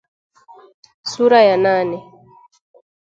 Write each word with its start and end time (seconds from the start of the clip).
Sura 1.11 1.39
ya 1.49 1.57
nane 1.65 1.97